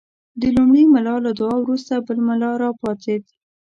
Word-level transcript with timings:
د 0.41 0.43
لومړي 0.55 0.83
ملا 0.93 1.15
له 1.25 1.31
دعا 1.39 1.55
وروسته 1.61 1.93
بل 2.07 2.17
ملا 2.27 2.51
راپاڅېد. 2.61 3.23